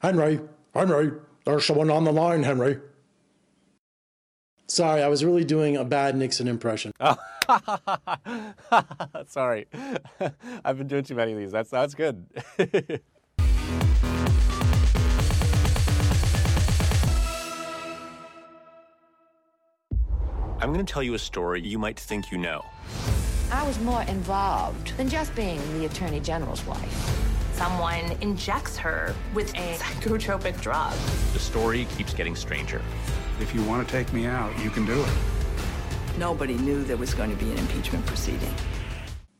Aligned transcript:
Henry, 0.00 0.40
Henry, 0.74 1.12
there's 1.44 1.66
someone 1.66 1.90
on 1.90 2.04
the 2.04 2.12
line, 2.12 2.42
Henry. 2.42 2.78
Sorry, 4.66 5.02
I 5.02 5.08
was 5.08 5.24
really 5.24 5.44
doing 5.44 5.76
a 5.76 5.84
bad 5.84 6.16
Nixon 6.16 6.48
impression. 6.48 6.92
Oh. 7.00 7.16
Sorry. 9.26 9.66
I've 10.64 10.78
been 10.78 10.86
doing 10.86 11.04
too 11.04 11.14
many 11.14 11.32
of 11.32 11.38
these. 11.38 11.52
That's 11.52 11.68
that's 11.68 11.94
good. 11.94 12.24
I'm 20.62 20.72
going 20.72 20.84
to 20.84 20.92
tell 20.92 21.02
you 21.02 21.14
a 21.14 21.18
story 21.18 21.60
you 21.62 21.78
might 21.78 21.98
think 21.98 22.30
you 22.30 22.38
know. 22.38 22.64
I 23.50 23.66
was 23.66 23.78
more 23.80 24.02
involved 24.02 24.96
than 24.96 25.08
just 25.08 25.34
being 25.34 25.60
the 25.78 25.86
Attorney 25.86 26.20
General's 26.20 26.64
wife. 26.64 27.29
Someone 27.60 28.16
injects 28.22 28.78
her 28.78 29.14
with 29.34 29.54
a 29.54 29.74
psychotropic 29.74 30.58
drug. 30.62 30.94
The 31.34 31.38
story 31.38 31.86
keeps 31.98 32.14
getting 32.14 32.34
stranger. 32.34 32.80
If 33.38 33.54
you 33.54 33.62
want 33.64 33.86
to 33.86 33.92
take 33.92 34.10
me 34.14 34.24
out, 34.24 34.58
you 34.60 34.70
can 34.70 34.86
do 34.86 34.98
it. 34.98 35.12
Nobody 36.16 36.54
knew 36.54 36.82
there 36.82 36.96
was 36.96 37.12
going 37.12 37.28
to 37.28 37.36
be 37.36 37.52
an 37.52 37.58
impeachment 37.58 38.06
proceeding. 38.06 38.54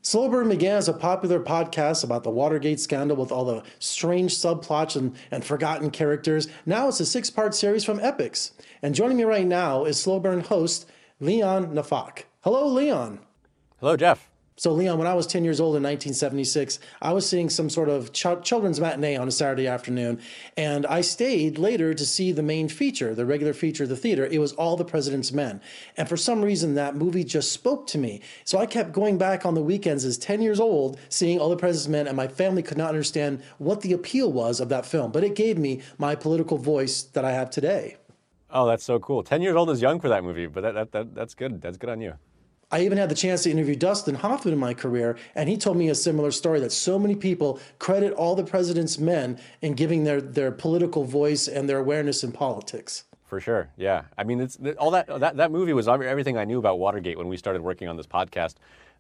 Slow 0.02 0.28
Burn 0.28 0.50
began 0.50 0.76
as 0.76 0.86
a 0.86 0.92
popular 0.92 1.40
podcast 1.40 2.04
about 2.04 2.22
the 2.22 2.28
Watergate 2.28 2.78
scandal 2.78 3.16
with 3.16 3.32
all 3.32 3.46
the 3.46 3.62
strange 3.78 4.37
subplots 4.37 4.96
and, 4.96 5.16
and 5.30 5.42
forgotten 5.42 5.90
characters. 5.90 6.46
Now 6.66 6.88
it's 6.88 7.00
a 7.00 7.06
six 7.06 7.30
part 7.30 7.54
series 7.54 7.84
from 7.84 8.00
Epix. 8.00 8.50
And 8.82 8.95
joining 8.95 9.16
me 9.16 9.24
right 9.24 9.46
now 9.46 9.87
is 9.87 9.98
Slow 9.98 10.20
Burn 10.20 10.40
host 10.40 10.87
Leon 11.20 11.74
Neyfakh. 11.74 12.24
Hello, 12.40 12.66
Leon. 12.66 13.20
Hello, 13.78 13.96
Jeff. 13.96 14.29
So, 14.60 14.73
Leon, 14.73 14.98
when 14.98 15.06
I 15.06 15.14
was 15.14 15.27
10 15.27 15.42
years 15.42 15.59
old 15.59 15.74
in 15.74 15.82
1976, 15.82 16.80
I 17.01 17.14
was 17.14 17.27
seeing 17.27 17.48
some 17.48 17.70
sort 17.70 17.88
of 17.88 18.12
ch- 18.12 18.27
children's 18.42 18.78
matinee 18.78 19.16
on 19.16 19.27
a 19.27 19.30
Saturday 19.30 19.66
afternoon, 19.66 20.20
and 20.55 20.84
I 20.84 21.01
stayed 21.01 21.56
later 21.56 21.95
to 21.95 22.05
see 22.05 22.30
the 22.30 22.42
main 22.42 22.68
feature, 22.68 23.15
the 23.15 23.24
regular 23.24 23.54
feature 23.54 23.84
of 23.84 23.88
the 23.88 23.96
theater. 23.96 24.26
It 24.26 24.38
was 24.38 24.52
All 24.52 24.76
the 24.76 24.84
President's 24.84 25.32
Men. 25.32 25.62
And 25.96 26.10
for 26.10 26.18
some 26.18 26.43
reason, 26.43 26.74
that 26.74 26.95
movie 26.95 27.24
just 27.24 27.52
spoke 27.52 27.87
to 27.87 27.96
me. 27.96 28.21
So 28.45 28.59
I 28.59 28.66
kept 28.66 28.93
going 28.93 29.16
back 29.16 29.46
on 29.46 29.54
the 29.54 29.62
weekends 29.62 30.04
as 30.04 30.18
10 30.18 30.43
years 30.43 30.60
old, 30.60 31.01
seeing 31.09 31.38
All 31.38 31.49
the 31.49 31.56
President's 31.56 31.88
Men, 31.88 32.06
and 32.06 32.15
my 32.15 32.29
family 32.29 32.62
could 32.62 32.77
not 32.77 32.90
understand 32.90 33.43
what 33.56 33.80
the 33.80 33.95
appeal 33.95 34.30
was 34.30 34.60
of 34.60 34.68
that 34.68 34.84
film. 34.84 35.10
But 35.10 35.24
it 35.24 35.34
gave 35.34 35.56
me 35.56 35.80
my 35.96 36.15
political 36.15 36.59
voice 36.59 37.02
that 37.02 37.24
I 37.24 37.32
have 37.32 37.49
today. 37.49 37.96
Oh, 38.51 38.66
that's 38.66 38.84
so 38.84 38.99
cool. 38.99 39.23
10 39.23 39.40
years 39.40 39.56
old 39.56 39.71
is 39.71 39.80
young 39.80 40.01
for 40.01 40.10
that 40.10 40.23
movie, 40.23 40.49
but 40.49 40.60
that, 40.60 40.74
that, 40.74 40.93
that 40.93 41.15
that's 41.15 41.32
good. 41.32 41.62
That's 41.62 41.79
good 41.79 41.88
on 41.88 42.02
you. 42.02 42.12
I 42.73 42.82
even 42.82 42.99
had 42.99 43.09
the 43.09 43.15
chance 43.15 43.43
to 43.43 43.51
interview 43.51 43.74
Dustin 43.74 44.15
Hoffman 44.15 44.54
in 44.54 44.60
my 44.60 44.74
career, 44.74 45.16
and 45.35 45.49
he 45.49 45.57
told 45.57 45.76
me 45.76 45.88
a 45.88 45.95
similar 45.95 46.30
story 46.30 46.60
that 46.60 46.71
so 46.71 46.99
many 46.99 47.16
people 47.16 47.59
credit 47.79 48.12
all 48.12 48.37
the 48.37 48.45
president's 48.45 48.99
men 48.99 49.40
in 49.60 49.74
giving 49.74 50.04
their, 50.04 50.21
their 50.21 50.52
political 50.52 51.04
voice 51.04 51.49
and 51.49 51.68
their 51.68 51.79
awareness 51.79 52.23
in 52.23 52.30
politics. 52.30 53.04
For 53.27 53.40
sure, 53.40 53.71
yeah. 53.77 54.02
I 54.18 54.24
mean, 54.24 54.49
all 54.79 54.90
that 54.90 55.07
that 55.07 55.37
that 55.37 55.52
movie 55.52 55.73
was 55.73 55.87
everything 55.87 56.37
I 56.37 56.45
knew 56.45 56.59
about 56.59 56.80
Watergate 56.80 57.16
when 57.16 57.29
we 57.29 57.37
started 57.37 57.62
working 57.62 57.87
on 57.87 57.96
this 57.96 58.07
podcast. 58.07 58.54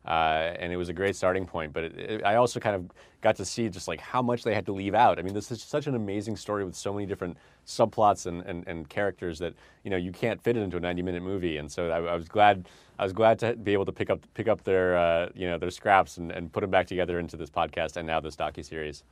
Uh, 0.06 0.54
and 0.58 0.72
it 0.72 0.76
was 0.76 0.88
a 0.88 0.92
great 0.92 1.14
starting 1.14 1.46
point. 1.46 1.72
But 1.72 1.84
it, 1.84 1.98
it, 1.98 2.24
I 2.24 2.36
also 2.36 2.58
kind 2.58 2.74
of 2.74 2.90
got 3.20 3.36
to 3.36 3.44
see 3.44 3.68
just 3.68 3.86
like 3.86 4.00
how 4.00 4.22
much 4.22 4.42
they 4.42 4.54
had 4.54 4.64
to 4.66 4.72
leave 4.72 4.94
out. 4.94 5.18
I 5.18 5.22
mean, 5.22 5.34
this 5.34 5.50
is 5.50 5.62
such 5.62 5.86
an 5.86 5.94
amazing 5.94 6.36
story 6.36 6.64
with 6.64 6.74
so 6.74 6.92
many 6.92 7.06
different 7.06 7.36
subplots 7.66 8.26
and, 8.26 8.42
and, 8.42 8.66
and 8.66 8.88
characters 8.88 9.38
that 9.40 9.54
you 9.84 9.90
know 9.90 9.96
you 9.96 10.12
can't 10.12 10.40
fit 10.42 10.56
it 10.56 10.60
into 10.60 10.76
a 10.76 10.80
90-minute 10.80 11.22
movie. 11.22 11.58
And 11.58 11.70
so 11.70 11.90
I, 11.90 11.98
I, 11.98 12.14
was 12.14 12.28
glad 12.28 12.68
I 12.98 13.04
was 13.04 13.12
glad 13.12 13.38
to 13.40 13.54
be 13.56 13.72
able 13.72 13.84
to 13.86 13.92
pick 13.92 14.10
up 14.10 14.20
pick 14.34 14.48
up 14.48 14.64
their 14.64 14.96
uh, 14.96 15.28
you 15.34 15.48
know 15.48 15.58
their 15.58 15.70
scraps 15.70 16.16
and, 16.16 16.30
and 16.30 16.52
put 16.52 16.62
them 16.62 16.70
back 16.70 16.86
together 16.86 17.18
into 17.18 17.36
this 17.36 17.50
podcast 17.50 17.96
and 17.96 18.06
now 18.06 18.20
this 18.20 18.36
docu 18.36 18.64
series. 18.64 19.04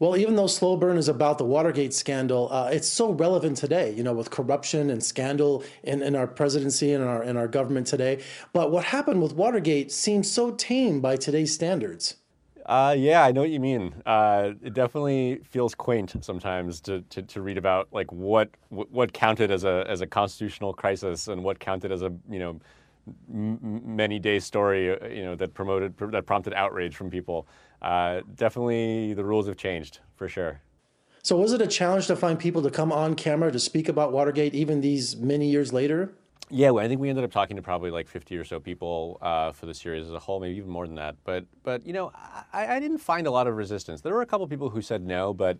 Well, 0.00 0.16
even 0.16 0.34
though 0.34 0.46
Slow 0.46 0.76
Burn 0.76 0.96
is 0.96 1.08
about 1.08 1.36
the 1.36 1.44
Watergate 1.44 1.92
scandal, 1.92 2.50
uh, 2.50 2.70
it's 2.72 2.88
so 2.88 3.12
relevant 3.12 3.58
today, 3.58 3.92
you 3.92 4.02
know, 4.02 4.14
with 4.14 4.30
corruption 4.30 4.88
and 4.88 5.04
scandal 5.04 5.62
in, 5.82 6.02
in 6.02 6.16
our 6.16 6.26
presidency 6.26 6.94
and 6.94 7.04
our, 7.04 7.22
in 7.22 7.36
our 7.36 7.46
government 7.46 7.86
today. 7.86 8.22
But 8.54 8.70
what 8.70 8.84
happened 8.84 9.20
with 9.22 9.34
Watergate 9.34 9.92
seems 9.92 10.30
so 10.30 10.52
tame 10.52 11.02
by 11.02 11.16
today's 11.16 11.52
standards. 11.52 12.16
Uh, 12.64 12.94
yeah, 12.96 13.24
I 13.24 13.32
know 13.32 13.42
what 13.42 13.50
you 13.50 13.60
mean. 13.60 13.94
Uh, 14.06 14.52
it 14.62 14.72
definitely 14.72 15.42
feels 15.44 15.74
quaint 15.74 16.14
sometimes 16.24 16.80
to, 16.82 17.02
to, 17.02 17.20
to, 17.20 17.42
read 17.42 17.58
about 17.58 17.88
like 17.92 18.10
what 18.10 18.48
what 18.68 19.12
counted 19.12 19.50
as 19.50 19.64
a 19.64 19.84
as 19.88 20.02
a 20.02 20.06
constitutional 20.06 20.72
crisis 20.72 21.26
and 21.26 21.42
what 21.42 21.58
counted 21.58 21.90
as 21.90 22.02
a 22.02 22.12
you 22.30 22.38
know 22.38 22.60
many 23.28 24.18
day 24.18 24.38
story 24.38 24.92
uh, 24.92 25.06
you 25.06 25.24
know 25.24 25.34
that 25.34 25.54
promoted 25.54 25.96
that 25.98 26.26
prompted 26.26 26.52
outrage 26.54 26.94
from 26.94 27.10
people 27.10 27.46
uh, 27.82 28.20
definitely 28.34 29.14
the 29.14 29.24
rules 29.24 29.46
have 29.46 29.56
changed 29.56 30.00
for 30.16 30.28
sure. 30.28 30.60
So, 31.22 31.36
was 31.36 31.52
it 31.52 31.60
a 31.60 31.66
challenge 31.66 32.06
to 32.06 32.16
find 32.16 32.38
people 32.38 32.62
to 32.62 32.70
come 32.70 32.92
on 32.92 33.14
camera 33.14 33.52
to 33.52 33.58
speak 33.58 33.88
about 33.88 34.12
Watergate 34.12 34.54
even 34.54 34.80
these 34.80 35.16
many 35.16 35.50
years 35.50 35.72
later? 35.72 36.12
Yeah, 36.52 36.70
well, 36.70 36.84
I 36.84 36.88
think 36.88 37.00
we 37.00 37.08
ended 37.08 37.24
up 37.24 37.30
talking 37.30 37.56
to 37.56 37.62
probably 37.62 37.90
like 37.90 38.08
50 38.08 38.36
or 38.36 38.44
so 38.44 38.58
people 38.58 39.18
uh, 39.22 39.52
for 39.52 39.66
the 39.66 39.74
series 39.74 40.06
as 40.06 40.12
a 40.12 40.18
whole, 40.18 40.40
maybe 40.40 40.56
even 40.56 40.70
more 40.70 40.86
than 40.86 40.96
that. 40.96 41.14
But, 41.22 41.44
but 41.62 41.86
you 41.86 41.92
know, 41.92 42.10
I, 42.52 42.76
I 42.76 42.80
didn't 42.80 42.98
find 42.98 43.28
a 43.28 43.30
lot 43.30 43.46
of 43.46 43.56
resistance. 43.56 44.00
There 44.00 44.12
were 44.12 44.22
a 44.22 44.26
couple 44.26 44.48
people 44.48 44.68
who 44.68 44.82
said 44.82 45.06
no, 45.06 45.32
but 45.32 45.58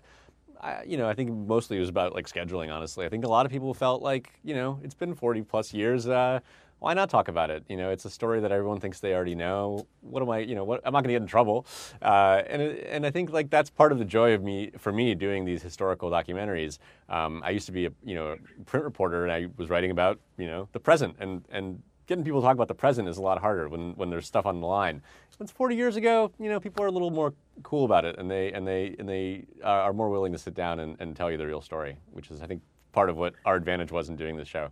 I, 0.61 0.83
you 0.85 0.97
know, 0.97 1.09
I 1.09 1.15
think 1.15 1.31
mostly 1.31 1.77
it 1.77 1.81
was 1.81 1.91
about 1.91 2.15
like 2.15 2.27
scheduling. 2.27 2.73
Honestly, 2.73 3.07
I 3.07 3.09
think 3.09 3.25
a 3.25 3.29
lot 3.29 3.47
of 3.47 3.53
people 3.53 3.73
felt 3.73 4.03
like, 4.03 4.33
you 4.43 4.55
know, 4.55 4.81
it's 4.83 4.95
been 4.95 5.15
40 5.15 5.43
plus 5.43 5.73
years. 5.73 6.09
Uh, 6.09 6.41
why 6.81 6.95
not 6.95 7.11
talk 7.11 7.29
about 7.29 7.51
it? 7.51 7.63
You 7.69 7.77
know, 7.77 7.91
it's 7.91 8.07
a 8.07 8.11
story 8.11 8.41
that 8.41 8.51
everyone 8.51 8.81
thinks 8.81 9.01
they 9.01 9.15
already 9.15 9.35
know. 9.35 9.87
What 10.01 10.23
am 10.23 10.31
I, 10.31 10.39
you 10.39 10.55
know, 10.55 10.65
what, 10.65 10.81
I'm 10.85 10.93
not 10.93 11.05
going 11.05 11.09
to 11.09 11.15
get 11.15 11.23
in 11.23 11.29
trouble. 11.29 11.67
Uh, 12.03 12.43
and, 12.49 12.63
and 12.63 13.07
I 13.07 13.11
think 13.11 13.31
like 13.31 13.51
that's 13.51 13.71
part 13.71 13.93
of 13.93 13.99
the 13.99 14.05
joy 14.05 14.33
of 14.33 14.43
me, 14.43 14.71
for 14.79 14.91
me, 14.91 15.15
doing 15.15 15.45
these 15.45 15.63
historical 15.63 16.11
documentaries. 16.11 16.79
Um, 17.09 17.43
I 17.45 17.51
used 17.51 17.67
to 17.67 17.73
be 17.73 17.87
a, 17.87 17.91
you 18.03 18.15
know, 18.15 18.37
print 18.65 18.85
reporter 18.85 19.25
and 19.25 19.33
I 19.33 19.49
was 19.57 19.69
writing 19.69 19.91
about, 19.91 20.19
you 20.39 20.47
know, 20.47 20.69
the 20.73 20.81
present 20.81 21.17
and, 21.21 21.45
and 21.51 21.83
getting 22.07 22.25
people 22.25 22.41
to 22.41 22.45
talk 22.47 22.55
about 22.55 22.69
the 22.69 22.75
present 22.75 23.07
is 23.09 23.19
a 23.19 23.23
lot 23.23 23.39
harder 23.39 23.69
when, 23.69 23.93
when 23.93 24.09
there's 24.09 24.27
stuff 24.27 24.47
on 24.47 24.61
the 24.61 24.67
line. 24.67 25.03
It's 25.39 25.53
40 25.53 25.77
years 25.77 25.97
ago, 25.97 26.33
you 26.39 26.49
know, 26.49 26.59
people 26.59 26.83
are 26.83 26.89
a 26.89 26.91
little 26.91 27.11
more 27.11 27.35
cool 27.63 27.85
about 27.85 28.05
it 28.07 28.19
and 28.19 28.31
they, 28.31 28.53
and 28.53 28.67
they, 28.67 28.97
and 28.99 29.09
they 29.09 29.45
are 29.63 29.93
more 29.93 30.09
willing 30.09 30.33
to 30.33 30.39
sit 30.39 30.55
down 30.55 30.81
and, 30.81 30.97
and 30.99 31.15
tell 31.15 31.31
you 31.31 31.37
the 31.37 31.47
real 31.47 31.61
story, 31.61 31.99
which 32.13 32.31
is, 32.31 32.41
I 32.41 32.47
think, 32.47 32.63
part 32.93 33.11
of 33.11 33.17
what 33.17 33.35
our 33.45 33.57
advantage 33.57 33.93
was 33.93 34.09
in 34.09 34.17
doing 34.17 34.37
this 34.37 34.49
show. 34.49 34.71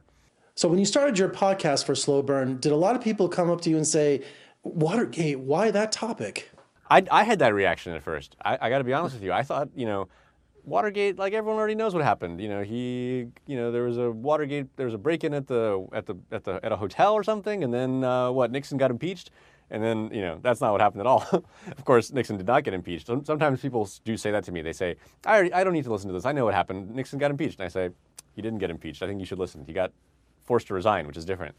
So 0.58 0.66
when 0.66 0.80
you 0.80 0.86
started 0.86 1.16
your 1.20 1.28
podcast 1.28 1.84
for 1.84 1.94
Slow 1.94 2.20
Burn, 2.20 2.58
did 2.58 2.72
a 2.72 2.76
lot 2.76 2.96
of 2.96 3.00
people 3.00 3.28
come 3.28 3.48
up 3.48 3.60
to 3.60 3.70
you 3.70 3.76
and 3.76 3.86
say, 3.86 4.24
Watergate, 4.64 5.38
why 5.38 5.70
that 5.70 5.92
topic? 5.92 6.50
I, 6.90 7.04
I 7.12 7.22
had 7.22 7.38
that 7.38 7.54
reaction 7.54 7.92
at 7.94 8.02
first. 8.02 8.34
I, 8.44 8.58
I 8.62 8.68
got 8.68 8.78
to 8.78 8.84
be 8.84 8.92
honest 8.92 9.14
with 9.14 9.22
you. 9.22 9.30
I 9.30 9.44
thought, 9.44 9.68
you 9.76 9.86
know, 9.86 10.08
Watergate, 10.64 11.16
like 11.16 11.32
everyone 11.32 11.60
already 11.60 11.76
knows 11.76 11.94
what 11.94 12.02
happened. 12.02 12.40
You 12.40 12.48
know, 12.48 12.64
he, 12.64 13.28
you 13.46 13.56
know, 13.56 13.70
there 13.70 13.84
was 13.84 13.98
a 13.98 14.10
Watergate, 14.10 14.76
there 14.76 14.86
was 14.86 14.94
a 14.94 14.98
break-in 14.98 15.32
at 15.32 15.46
the 15.46 15.86
at 15.92 16.06
the 16.06 16.16
at 16.32 16.42
the 16.42 16.58
at 16.64 16.72
a 16.72 16.76
hotel 16.76 17.14
or 17.14 17.22
something, 17.22 17.62
and 17.62 17.72
then 17.72 18.02
uh, 18.02 18.32
what? 18.32 18.50
Nixon 18.50 18.78
got 18.78 18.90
impeached, 18.90 19.30
and 19.70 19.80
then 19.80 20.10
you 20.12 20.22
know 20.22 20.40
that's 20.42 20.60
not 20.60 20.72
what 20.72 20.80
happened 20.80 21.02
at 21.02 21.06
all. 21.06 21.24
of 21.30 21.84
course, 21.84 22.10
Nixon 22.10 22.36
did 22.36 22.48
not 22.48 22.64
get 22.64 22.74
impeached. 22.74 23.06
Sometimes 23.06 23.60
people 23.60 23.88
do 24.04 24.16
say 24.16 24.32
that 24.32 24.42
to 24.42 24.50
me. 24.50 24.62
They 24.62 24.72
say, 24.72 24.96
I 25.24 25.34
already, 25.34 25.52
I 25.52 25.62
don't 25.62 25.72
need 25.72 25.84
to 25.84 25.92
listen 25.92 26.08
to 26.08 26.14
this. 26.14 26.26
I 26.26 26.32
know 26.32 26.46
what 26.46 26.54
happened. 26.54 26.96
Nixon 26.96 27.20
got 27.20 27.30
impeached, 27.30 27.60
and 27.60 27.66
I 27.66 27.68
say, 27.68 27.90
he 28.34 28.42
didn't 28.42 28.58
get 28.58 28.70
impeached. 28.70 29.04
I 29.04 29.06
think 29.06 29.20
you 29.20 29.26
should 29.26 29.38
listen. 29.38 29.62
He 29.64 29.72
got 29.72 29.92
forced 30.50 30.66
to 30.68 30.74
resign, 30.74 31.06
which 31.06 31.18
is 31.22 31.26
different. 31.32 31.54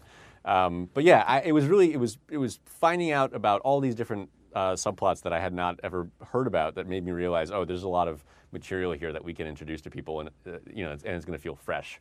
Um, 0.46 0.90
but 0.94 1.04
yeah, 1.04 1.22
I, 1.34 1.42
it 1.50 1.54
was 1.58 1.66
really 1.66 1.90
it 1.94 2.00
was 2.06 2.18
it 2.30 2.40
was 2.46 2.60
finding 2.66 3.12
out 3.20 3.32
about 3.42 3.60
all 3.62 3.80
these 3.80 3.96
different 4.02 4.30
uh, 4.54 4.74
subplots 4.86 5.22
that 5.24 5.34
I 5.38 5.40
had 5.40 5.54
not 5.54 5.80
ever 5.84 6.10
heard 6.32 6.48
about 6.48 6.76
that 6.76 6.88
made 6.88 7.04
me 7.06 7.12
realize, 7.12 7.52
oh, 7.52 7.66
there's 7.66 7.84
a 7.84 7.94
lot 8.00 8.08
of 8.08 8.24
material 8.52 8.92
here 8.94 9.12
that 9.14 9.24
we 9.24 9.34
can 9.34 9.48
introduce 9.48 9.82
to 9.82 9.90
people, 9.90 10.14
and 10.22 10.30
uh, 10.48 10.52
you 10.78 10.84
know, 10.86 10.92
and 10.92 11.16
it's 11.18 11.26
going 11.26 11.38
to 11.38 11.44
feel 11.48 11.56
fresh. 11.56 12.00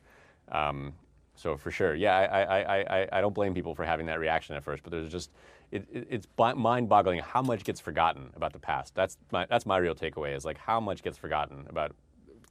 Um, 0.50 0.94
so 1.34 1.56
for 1.56 1.70
sure, 1.70 1.94
yeah, 1.94 2.14
I, 2.16 2.40
I, 2.58 2.60
I, 2.96 3.08
I 3.18 3.20
don't 3.20 3.34
blame 3.34 3.54
people 3.54 3.74
for 3.74 3.84
having 3.84 4.06
that 4.06 4.18
reaction 4.18 4.56
at 4.56 4.64
first, 4.64 4.82
but 4.82 4.90
there's 4.92 5.12
just 5.12 5.30
it, 5.70 5.86
it, 5.92 6.06
it's 6.10 6.26
mind-boggling 6.38 7.20
how 7.20 7.42
much 7.42 7.62
gets 7.64 7.80
forgotten 7.80 8.30
about 8.34 8.52
the 8.52 8.58
past. 8.58 8.94
That's 8.94 9.16
my 9.30 9.46
that's 9.52 9.66
my 9.66 9.78
real 9.78 9.94
takeaway 9.94 10.36
is 10.36 10.44
like 10.44 10.58
how 10.58 10.80
much 10.80 11.02
gets 11.02 11.18
forgotten 11.18 11.66
about 11.68 11.94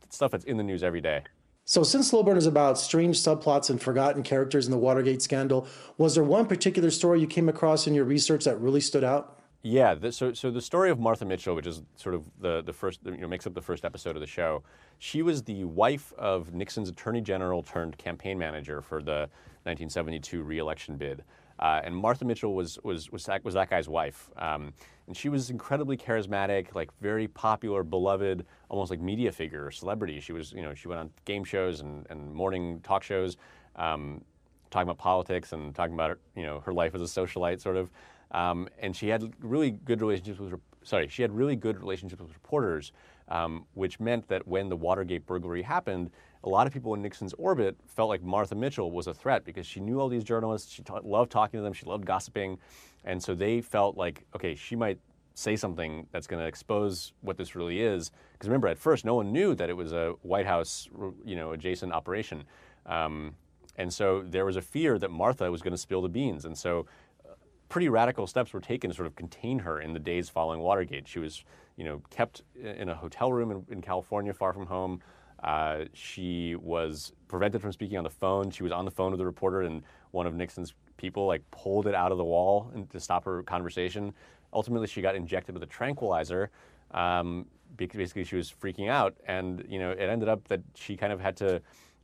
stuff 0.09 0.31
that's 0.31 0.45
in 0.45 0.57
the 0.57 0.63
news 0.63 0.83
every 0.83 1.01
day. 1.01 1.23
So, 1.69 1.83
since 1.83 2.07
Slow 2.07 2.23
Burn 2.23 2.37
is 2.37 2.45
about 2.45 2.79
strange 2.79 3.19
subplots 3.19 3.69
and 3.69 3.81
forgotten 3.81 4.23
characters 4.23 4.67
in 4.67 4.71
the 4.71 4.77
Watergate 4.77 5.21
scandal, 5.21 5.67
was 5.97 6.15
there 6.15 6.23
one 6.23 6.45
particular 6.45 6.89
story 6.89 7.19
you 7.19 7.27
came 7.27 7.49
across 7.49 7.87
in 7.87 7.93
your 7.93 8.05
research 8.05 8.45
that 8.45 8.57
really 8.61 8.79
stood 8.79 9.03
out? 9.03 9.37
Yeah, 9.63 9.93
the, 9.93 10.13
so 10.13 10.31
so 10.31 10.49
the 10.49 10.61
story 10.61 10.89
of 10.91 10.97
Martha 10.97 11.25
Mitchell, 11.25 11.55
which 11.55 11.67
is 11.67 11.81
sort 11.97 12.15
of 12.15 12.23
the 12.39 12.61
the 12.61 12.71
first, 12.71 13.01
you 13.03 13.17
know, 13.17 13.27
makes 13.27 13.45
up 13.45 13.53
the 13.53 13.61
first 13.61 13.83
episode 13.83 14.15
of 14.15 14.21
the 14.21 14.27
show. 14.27 14.63
She 14.99 15.21
was 15.21 15.43
the 15.43 15.65
wife 15.65 16.13
of 16.17 16.53
Nixon's 16.53 16.87
Attorney 16.87 17.19
General 17.19 17.61
turned 17.61 17.97
campaign 17.97 18.39
manager 18.39 18.81
for 18.81 19.03
the 19.03 19.27
1972 19.63 20.43
reelection 20.43 20.95
bid. 20.95 21.25
Uh, 21.59 21.81
and 21.83 21.95
Martha 21.95 22.25
Mitchell 22.25 22.53
was 22.53 22.77
was 22.83 23.11
was 23.11 23.25
that, 23.25 23.43
was 23.43 23.53
that 23.55 23.69
guy's 23.69 23.89
wife, 23.89 24.29
um, 24.37 24.73
and 25.07 25.17
she 25.17 25.29
was 25.29 25.49
incredibly 25.49 25.97
charismatic, 25.97 26.75
like 26.75 26.89
very 27.01 27.27
popular, 27.27 27.83
beloved, 27.83 28.45
almost 28.69 28.91
like 28.91 28.99
media 29.01 29.31
figure, 29.31 29.65
or 29.65 29.71
celebrity. 29.71 30.19
She 30.19 30.33
was, 30.33 30.51
you 30.53 30.61
know, 30.61 30.73
she 30.73 30.87
went 30.87 30.99
on 30.99 31.09
game 31.25 31.43
shows 31.43 31.81
and, 31.81 32.05
and 32.09 32.33
morning 32.33 32.79
talk 32.81 33.03
shows, 33.03 33.37
um, 33.75 34.21
talking 34.69 34.87
about 34.87 34.97
politics 34.99 35.53
and 35.53 35.73
talking 35.73 35.93
about 35.93 36.17
you 36.35 36.43
know 36.43 36.59
her 36.61 36.73
life 36.73 36.93
as 36.95 37.01
a 37.01 37.05
socialite, 37.21 37.61
sort 37.61 37.77
of. 37.77 37.89
Um, 38.31 38.67
and 38.79 38.95
she 38.95 39.07
had 39.07 39.33
really 39.41 39.71
good 39.71 40.01
relationships 40.01 40.39
with 40.39 40.59
sorry, 40.83 41.07
she 41.07 41.21
had 41.21 41.31
really 41.31 41.55
good 41.55 41.79
relationships 41.79 42.21
with 42.21 42.33
reporters. 42.33 42.91
um, 43.29 43.65
which 43.73 43.99
meant 43.99 44.27
that 44.27 44.47
when 44.47 44.69
the 44.69 44.75
Watergate 44.75 45.25
burglary 45.25 45.61
happened, 45.61 46.11
a 46.47 46.49
lot 46.49 46.65
of 46.65 46.73
people 46.73 46.93
in 46.93 47.01
Nixon's 47.01 47.33
orbit 47.33 47.75
felt 47.87 48.07
like 48.07 48.23
Martha 48.23 48.55
Mitchell 48.55 48.89
was 48.91 49.07
a 49.07 49.13
threat 49.13 49.43
because 49.43 49.65
she 49.65 49.79
knew 49.81 49.99
all 49.99 50.07
these 50.07 50.23
journalists. 50.23 50.71
She 50.71 50.81
loved 51.03 51.29
talking 51.29 51.59
to 51.59 51.63
them. 51.63 51.73
She 51.73 51.85
loved 51.85 52.05
gossiping. 52.05 52.57
And 53.03 53.21
so 53.21 53.35
they 53.35 53.61
felt 53.61 53.97
like, 53.97 54.25
okay, 54.33 54.55
she 54.55 54.75
might 54.75 54.97
say 55.33 55.55
something 55.55 56.07
that's 56.11 56.25
going 56.25 56.41
to 56.41 56.47
expose 56.47 57.13
what 57.21 57.37
this 57.37 57.55
really 57.55 57.81
is. 57.81 58.11
Because 58.33 58.47
remember, 58.47 58.67
at 58.69 58.77
first, 58.77 59.05
no 59.05 59.13
one 59.15 59.31
knew 59.31 59.53
that 59.55 59.69
it 59.69 59.73
was 59.73 59.91
a 59.91 60.15
White 60.21 60.45
House, 60.45 60.87
you 61.25 61.35
know, 61.35 61.51
adjacent 61.51 61.91
operation. 61.91 62.45
Um, 62.85 63.35
and 63.75 63.93
so 63.93 64.23
there 64.25 64.45
was 64.45 64.55
a 64.55 64.61
fear 64.61 64.97
that 64.97 65.11
Martha 65.11 65.51
was 65.51 65.61
going 65.61 65.73
to 65.73 65.77
spill 65.77 66.01
the 66.01 66.09
beans. 66.09 66.45
And 66.45 66.57
so 66.57 66.87
uh, 67.23 67.33
pretty 67.69 67.89
radical 67.89 68.25
steps 68.25 68.53
were 68.53 68.61
taken 68.61 68.89
to 68.89 68.95
sort 68.95 69.05
of 69.05 69.15
contain 69.15 69.59
her 69.59 69.79
in 69.79 69.93
the 69.93 69.99
days 69.99 70.29
following 70.29 70.61
Watergate. 70.61 71.07
She 71.07 71.19
was, 71.19 71.43
you 71.75 71.83
know, 71.83 72.01
kept 72.09 72.41
in 72.59 72.89
a 72.89 72.95
hotel 72.95 73.31
room 73.31 73.51
in, 73.51 73.65
in 73.69 73.81
California, 73.81 74.33
far 74.33 74.53
from 74.53 74.65
home. 74.65 75.01
Uh, 75.43 75.85
she 75.93 76.55
was 76.55 77.13
prevented 77.27 77.61
from 77.61 77.71
speaking 77.71 77.97
on 77.97 78.03
the 78.03 78.09
phone. 78.09 78.49
She 78.49 78.63
was 78.63 78.71
on 78.71 78.85
the 78.85 78.91
phone 78.91 79.11
with 79.11 79.21
a 79.21 79.25
reporter, 79.25 79.61
and 79.61 79.83
one 80.11 80.25
of 80.27 80.33
Nixon's 80.33 80.73
people 80.97 81.27
like 81.27 81.43
pulled 81.51 81.87
it 81.87 81.93
out 81.93 82.11
of 82.11 82.17
the 82.17 82.23
wall 82.23 82.71
to 82.91 82.99
stop 82.99 83.23
her 83.25 83.43
conversation. 83.43 84.13
Ultimately, 84.53 84.87
she 84.87 85.01
got 85.01 85.15
injected 85.15 85.53
with 85.53 85.63
a 85.63 85.67
tranquilizer. 85.67 86.49
Um, 86.91 87.45
because 87.75 87.97
basically, 87.97 88.23
she 88.23 88.37
was 88.37 88.51
freaking 88.51 88.89
out, 88.89 89.15
and 89.27 89.63
you 89.67 89.77
know, 89.77 89.91
it 89.91 89.99
ended 89.99 90.29
up 90.29 90.47
that 90.47 90.61
she 90.75 90.95
kind 90.95 91.11
of 91.11 91.19
had 91.19 91.35
to 91.37 91.61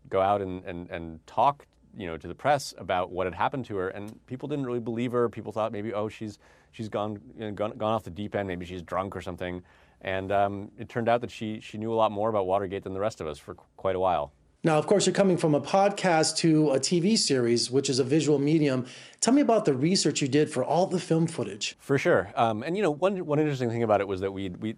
go 0.09 0.21
out 0.21 0.41
and, 0.41 0.63
and, 0.65 0.89
and 0.89 1.25
talk 1.25 1.65
you 1.95 2.07
know 2.07 2.17
to 2.17 2.27
the 2.27 2.35
press 2.35 2.73
about 2.77 3.11
what 3.11 3.27
had 3.27 3.33
happened 3.33 3.65
to 3.65 3.75
her 3.77 3.89
and 3.89 4.25
people 4.27 4.47
didn't 4.47 4.65
really 4.65 4.79
believe 4.79 5.11
her. 5.11 5.29
People 5.29 5.51
thought 5.51 5.71
maybe 5.71 5.93
oh 5.93 6.09
she's 6.09 6.39
she's 6.71 6.89
gone 6.89 7.19
you 7.37 7.45
know, 7.45 7.51
gone, 7.51 7.71
gone 7.77 7.93
off 7.93 8.03
the 8.03 8.09
deep 8.09 8.35
end. 8.35 8.47
Maybe 8.47 8.65
she's 8.65 8.81
drunk 8.81 9.15
or 9.15 9.21
something. 9.21 9.63
And 10.01 10.31
um, 10.31 10.71
it 10.77 10.89
turned 10.89 11.07
out 11.07 11.21
that 11.21 11.31
she 11.31 11.59
she 11.61 11.77
knew 11.77 11.93
a 11.93 11.95
lot 11.95 12.11
more 12.11 12.29
about 12.29 12.45
Watergate 12.45 12.83
than 12.83 12.93
the 12.93 12.99
rest 12.99 13.21
of 13.21 13.27
us 13.27 13.39
for 13.39 13.55
quite 13.77 13.95
a 13.95 13.99
while. 13.99 14.33
Now, 14.65 14.77
of 14.77 14.87
course, 14.87 15.05
you're 15.05 15.13
coming 15.13 15.35
from 15.35 15.55
a 15.55 15.59
podcast 15.59 16.37
to 16.37 16.71
a 16.71 16.79
TV 16.79 17.17
series, 17.17 17.69
which 17.69 17.89
is 17.89 17.99
a 17.99 18.03
visual 18.05 18.39
medium. 18.39 18.85
Tell 19.19 19.33
me 19.33 19.41
about 19.41 19.65
the 19.65 19.73
research 19.73 20.21
you 20.21 20.29
did 20.29 20.49
for 20.49 20.63
all 20.63 20.87
the 20.87 21.01
film 21.01 21.27
footage. 21.27 21.75
For 21.79 21.97
sure, 21.97 22.31
um, 22.35 22.63
and 22.63 22.77
you 22.77 22.81
know, 22.81 22.91
one 22.91 23.25
one 23.25 23.39
interesting 23.39 23.69
thing 23.69 23.83
about 23.83 23.99
it 23.99 24.07
was 24.07 24.21
that 24.21 24.31
we 24.31 24.49
we 24.49 24.75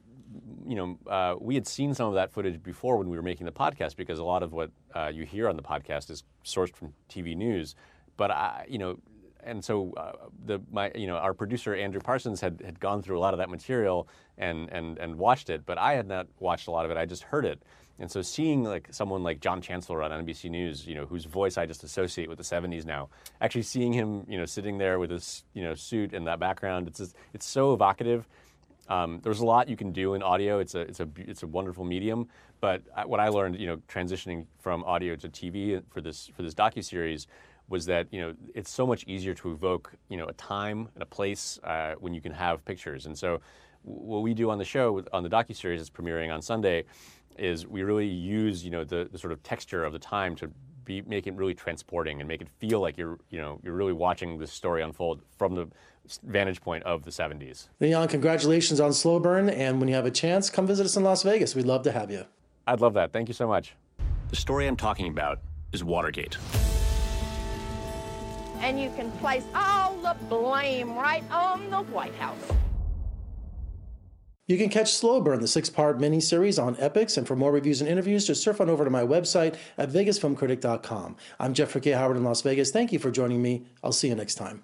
you 0.68 0.76
know, 0.76 0.98
uh, 1.08 1.36
we 1.40 1.56
had 1.56 1.68
seen 1.68 1.94
some 1.94 2.08
of 2.08 2.16
that 2.16 2.32
footage 2.32 2.62
before 2.62 2.98
when 2.98 3.10
we 3.10 3.18
were 3.18 3.24
making 3.24 3.46
the 3.46 3.52
podcast 3.52 3.96
because 3.96 4.20
a 4.20 4.24
lot 4.24 4.44
of 4.44 4.54
what 4.54 4.72
uh, 4.96 5.12
you 5.14 5.26
hear 5.26 5.48
on 5.48 5.56
the 5.56 5.64
podcast 5.64 6.10
is 6.10 6.24
sourced 6.44 6.76
from 6.76 6.94
TV 7.10 7.36
news. 7.36 7.76
But 8.18 8.32
I, 8.32 8.66
you 8.68 8.78
know, 8.78 8.98
and 9.44 9.64
so 9.64 9.94
uh, 9.94 10.28
the 10.46 10.60
my 10.72 10.92
you 10.96 11.08
know 11.08 11.18
our 11.18 11.34
producer 11.34 11.76
Andrew 11.76 12.02
Parsons 12.02 12.42
had, 12.42 12.62
had 12.66 12.80
gone 12.80 13.02
through 13.02 13.18
a 13.18 13.22
lot 13.22 13.34
of 13.34 13.38
that 13.38 13.50
material 13.50 14.08
and 14.38 14.70
and 14.72 14.98
and 14.98 15.18
watched 15.18 15.50
it, 15.50 15.66
but 15.66 15.78
I 15.78 15.94
had 15.94 16.08
not 16.08 16.28
watched 16.40 16.68
a 16.68 16.72
lot 16.72 16.86
of 16.86 16.92
it. 16.92 16.98
I 16.98 17.06
just 17.06 17.24
heard 17.24 17.46
it. 17.46 17.62
And 17.98 18.12
so 18.12 18.22
seeing 18.22 18.64
like 18.64 18.90
someone 18.92 19.24
like 19.24 19.40
John 19.40 19.62
Chancellor 19.62 20.04
on 20.04 20.12
NBC 20.12 20.50
News, 20.50 20.86
you 20.86 20.96
know, 20.96 21.06
whose 21.06 21.26
voice 21.26 21.58
I 21.58 21.66
just 21.66 21.84
associate 21.84 22.28
with 22.28 22.38
the 22.38 22.44
70s 22.44 22.86
now, 22.86 23.10
actually 23.40 23.62
seeing 23.62 23.94
him, 23.94 24.26
you 24.28 24.38
know, 24.38 24.46
sitting 24.46 24.78
there 24.78 25.00
with 25.00 25.12
his, 25.12 25.46
you 25.54 25.64
know, 25.64 25.76
suit 25.76 26.14
and 26.14 26.28
that 26.28 26.40
background, 26.40 26.90
it's 26.90 27.00
just, 27.00 27.16
it's 27.34 27.46
so 27.46 27.74
evocative. 27.74 28.28
Um, 28.88 29.20
there's 29.24 29.40
a 29.40 29.46
lot 29.46 29.68
you 29.68 29.76
can 29.76 29.92
do 29.92 30.14
in 30.14 30.24
audio. 30.24 30.60
It's 30.60 30.76
a 30.76 30.82
it's 30.82 31.00
a 31.00 31.08
it's 31.18 31.44
a 31.44 31.48
wonderful 31.48 31.84
medium. 31.84 32.28
But 32.62 32.84
what 33.06 33.20
I 33.20 33.30
learned, 33.30 33.60
you 33.60 33.68
know, 33.68 33.78
transitioning 33.88 34.46
from 34.60 34.84
audio 34.84 35.16
to 35.16 35.30
TV 35.30 35.82
for 35.90 36.02
this 36.02 36.28
for 36.36 36.44
this 36.44 36.54
docu 36.54 36.84
series, 36.84 37.28
was 37.68 37.86
that 37.88 38.08
you 38.12 38.22
know 38.22 38.34
it's 38.54 38.72
so 38.72 38.86
much 38.86 39.04
easier 39.08 39.34
to 39.36 39.52
evoke 39.52 39.94
you 40.10 40.18
know 40.18 40.26
a 40.26 40.34
time 40.34 40.90
and 40.94 41.04
a 41.04 41.06
place 41.06 41.60
uh, 41.64 41.96
when 42.00 42.14
you 42.14 42.22
can 42.22 42.32
have 42.32 42.64
pictures. 42.66 43.06
And 43.06 43.18
so 43.18 43.42
what 43.84 44.22
we 44.22 44.34
do 44.34 44.50
on 44.50 44.58
the 44.58 44.66
show 44.66 45.04
on 45.14 45.24
the 45.24 45.30
docu 45.30 45.56
series 45.56 45.80
that's 45.80 45.90
premiering 45.90 46.34
on 46.34 46.42
Sunday 46.42 46.86
is 47.38 47.68
we 47.68 47.84
really 47.84 48.08
use 48.08 48.64
you 48.64 48.72
know 48.72 48.84
the, 48.84 49.10
the 49.12 49.18
sort 49.18 49.34
of 49.34 49.42
texture 49.44 49.84
of 49.84 49.94
the 49.94 50.00
time 50.00 50.36
to 50.36 50.50
be 50.86 51.02
make 51.02 51.28
it 51.28 51.34
really 51.34 51.54
transporting 51.54 52.22
and 52.22 52.28
make 52.28 52.42
it 52.42 52.48
feel 52.60 52.80
like 52.80 52.98
you're 52.98 53.20
you 53.30 53.42
know 53.42 53.60
you're 53.64 53.74
really 53.74 53.94
watching 53.94 54.38
this 54.38 54.52
story 54.52 54.82
unfold 54.82 55.22
from 55.38 55.56
the 55.56 55.68
vantage 56.24 56.62
point 56.62 56.84
of 56.84 57.04
the 57.04 57.12
70s. 57.12 57.68
Leon, 57.80 58.08
congratulations 58.08 58.80
on 58.80 58.94
Slow 58.94 59.20
Burn, 59.20 59.50
and 59.50 59.80
when 59.80 59.90
you 59.90 59.96
have 59.96 60.06
a 60.06 60.12
chance, 60.12 60.50
come 60.50 60.68
visit 60.68 60.86
us 60.86 60.96
in 60.96 61.04
Las 61.04 61.24
Vegas. 61.24 61.56
We'd 61.56 61.66
love 61.66 61.82
to 61.84 61.92
have 61.92 62.12
you. 62.12 62.26
I'd 62.68 62.80
love 62.80 62.94
that. 62.94 63.12
Thank 63.12 63.28
you 63.28 63.34
so 63.34 63.48
much. 63.48 63.74
The 64.30 64.36
story 64.36 64.68
I'm 64.68 64.76
talking 64.76 65.08
about 65.08 65.40
is 65.74 65.84
Watergate. 65.84 66.38
And 68.60 68.80
you 68.80 68.92
can 68.96 69.12
place 69.14 69.46
all 69.54 69.96
the 69.98 70.16
blame 70.28 70.96
right 70.96 71.24
on 71.32 71.70
the 71.70 71.82
White 71.82 72.16
House. 72.16 72.52
You 74.48 74.58
can 74.60 74.70
catch 74.70 74.94
Slow 74.94 75.22
Burn, 75.22 75.42
the 75.42 75.48
six 75.48 75.72
part 75.72 75.98
miniseries 75.98 76.62
on 76.62 76.76
Epix, 76.76 77.18
and 77.18 77.28
for 77.28 77.36
more 77.36 77.52
reviews 77.52 77.82
and 77.82 77.90
interviews, 77.90 78.28
just 78.28 78.44
surf 78.44 78.62
on 78.62 78.70
over 78.70 78.84
to 78.84 78.92
my 78.92 79.02
website 79.02 79.56
at 79.78 79.90
vegasfilmcritic.com. 79.90 81.16
I'm 81.40 81.54
Jeffrey 81.56 81.82
K. 81.82 81.92
Howard 81.92 82.18
in 82.18 82.24
Las 82.24 82.42
Vegas. 82.42 82.70
Thank 82.70 82.92
you 82.92 83.00
for 83.00 83.10
joining 83.10 83.42
me. 83.42 83.66
I'll 83.84 83.92
see 83.92 84.08
you 84.08 84.16
next 84.16 84.36
time. 84.36 84.64